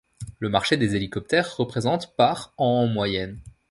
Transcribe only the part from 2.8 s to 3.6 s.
en moyenne.